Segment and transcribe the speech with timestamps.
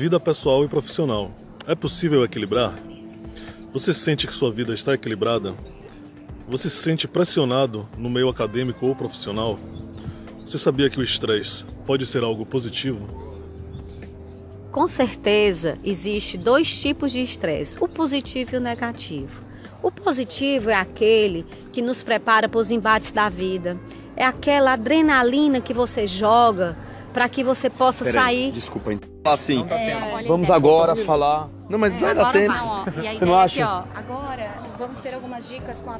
[0.00, 1.30] Vida pessoal e profissional.
[1.66, 2.72] É possível equilibrar?
[3.70, 5.54] Você sente que sua vida está equilibrada?
[6.48, 9.58] Você se sente pressionado no meio acadêmico ou profissional?
[10.38, 13.06] Você sabia que o estresse pode ser algo positivo?
[14.72, 19.42] Com certeza, existe dois tipos de estresse, o positivo e o negativo.
[19.82, 21.44] O positivo é aquele
[21.74, 23.78] que nos prepara para os embates da vida.
[24.16, 26.74] É aquela adrenalina que você joga
[27.12, 28.52] para que você possa Peraí, sair.
[28.52, 28.90] Desculpa,
[29.24, 29.64] assim.
[29.68, 31.48] É, vamos agora falar.
[31.68, 32.54] Não, mas não vai dar tempo.
[32.54, 33.64] Vai, e a Você não acha?
[33.64, 35.98] Aqui, ó, agora vamos ter algumas dicas com a,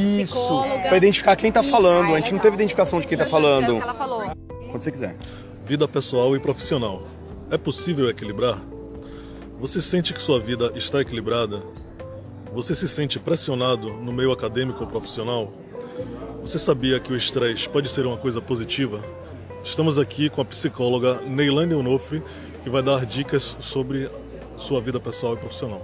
[0.00, 0.88] Isso, psicóloga.
[0.88, 2.14] Para identificar quem está falando.
[2.14, 3.76] a gente não teve identificação de quem está falando.
[3.76, 4.22] ela falou.
[4.70, 5.16] Quando você quiser.
[5.64, 7.02] Vida pessoal e profissional.
[7.50, 8.58] É possível equilibrar?
[9.60, 11.62] Você sente que sua vida está equilibrada?
[12.52, 15.52] Você se sente pressionado no meio acadêmico ou profissional?
[16.40, 19.02] Você sabia que o estresse pode ser uma coisa positiva?
[19.64, 22.20] Estamos aqui com a psicóloga Neilane Onofre,
[22.64, 24.10] que vai dar dicas sobre
[24.56, 25.80] sua vida pessoal e profissional.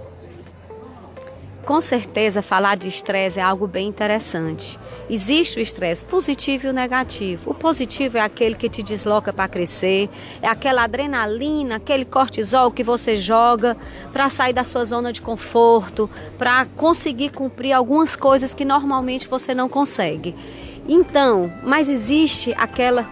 [1.65, 4.77] Com certeza, falar de estresse é algo bem interessante.
[5.09, 7.51] Existe o estresse positivo e o negativo.
[7.51, 10.09] O positivo é aquele que te desloca para crescer,
[10.41, 13.77] é aquela adrenalina, aquele cortisol que você joga
[14.11, 19.53] para sair da sua zona de conforto, para conseguir cumprir algumas coisas que normalmente você
[19.53, 20.35] não consegue.
[20.87, 23.07] Então, mas existe aquela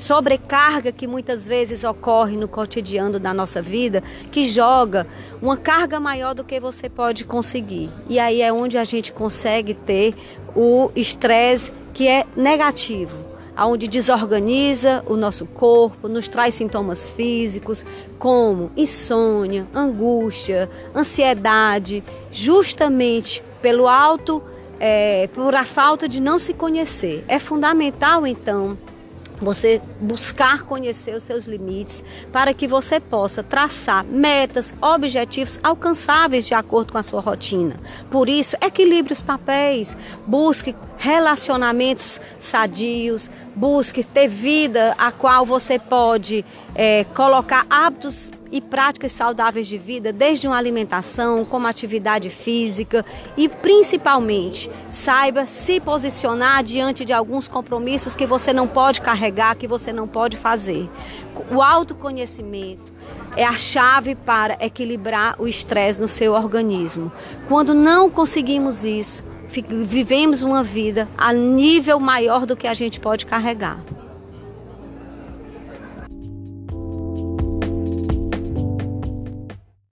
[0.00, 5.06] sobrecarga que muitas vezes ocorre no cotidiano da nossa vida, que joga
[5.40, 7.90] uma carga maior do que você pode conseguir.
[8.08, 10.14] E aí é onde a gente consegue ter
[10.56, 13.16] o estresse que é negativo,
[13.54, 17.84] aonde desorganiza o nosso corpo, nos traz sintomas físicos
[18.18, 24.42] como insônia, angústia, ansiedade, justamente pelo alto
[24.80, 27.22] é, por a falta de não se conhecer.
[27.28, 28.78] É fundamental então
[29.40, 32.02] você buscar conhecer os seus limites
[32.32, 37.76] para que você possa traçar metas, objetivos alcançáveis de acordo com a sua rotina.
[38.10, 39.96] Por isso, equilibre os papéis,
[40.26, 49.12] busque relacionamentos sadios, busque ter vida a qual você pode é, colocar hábitos e práticas
[49.12, 53.04] saudáveis de vida, desde uma alimentação, como atividade física
[53.36, 59.66] e principalmente saiba se posicionar diante de alguns compromissos que você não pode carregar, que
[59.66, 60.88] você não pode fazer.
[61.50, 62.92] O autoconhecimento
[63.36, 67.12] é a chave para equilibrar o estresse no seu organismo.
[67.48, 69.22] Quando não conseguimos isso,
[69.68, 73.78] vivemos uma vida a nível maior do que a gente pode carregar.